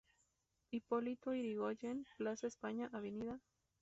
Hipólito 0.71 1.31
Yrigoyen- 1.35 2.07
Plaza 2.17 2.47
España- 2.47 2.89
Av. 2.91 3.03